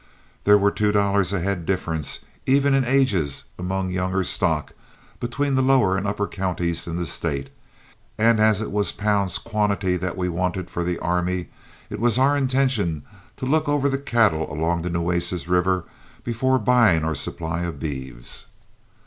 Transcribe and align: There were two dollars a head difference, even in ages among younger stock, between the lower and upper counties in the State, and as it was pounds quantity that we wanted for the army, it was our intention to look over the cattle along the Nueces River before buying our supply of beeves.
There 0.45 0.57
were 0.57 0.71
two 0.71 0.91
dollars 0.91 1.31
a 1.31 1.39
head 1.41 1.63
difference, 1.63 2.21
even 2.47 2.73
in 2.73 2.83
ages 2.85 3.43
among 3.59 3.91
younger 3.91 4.23
stock, 4.23 4.71
between 5.19 5.53
the 5.53 5.61
lower 5.61 5.95
and 5.95 6.07
upper 6.07 6.25
counties 6.25 6.87
in 6.87 6.95
the 6.97 7.05
State, 7.05 7.51
and 8.17 8.39
as 8.39 8.63
it 8.63 8.71
was 8.71 8.91
pounds 8.91 9.37
quantity 9.37 9.97
that 9.97 10.17
we 10.17 10.27
wanted 10.27 10.71
for 10.71 10.83
the 10.83 10.97
army, 10.97 11.49
it 11.91 11.99
was 11.99 12.17
our 12.17 12.35
intention 12.35 13.03
to 13.37 13.45
look 13.45 13.69
over 13.69 13.89
the 13.89 13.99
cattle 13.99 14.51
along 14.51 14.81
the 14.81 14.89
Nueces 14.89 15.47
River 15.47 15.85
before 16.23 16.57
buying 16.57 17.03
our 17.03 17.13
supply 17.13 17.61
of 17.61 17.77
beeves. 17.79 18.47